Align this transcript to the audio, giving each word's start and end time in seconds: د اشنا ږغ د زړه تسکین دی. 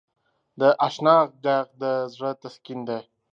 د 0.59 0.61
اشنا 0.87 1.17
ږغ 1.43 1.65
د 1.81 1.83
زړه 2.13 2.31
تسکین 2.41 2.79
دی. 2.89 2.99